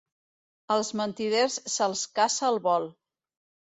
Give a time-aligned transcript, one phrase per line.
[0.75, 2.93] Els mentiders se'ls caça al vol.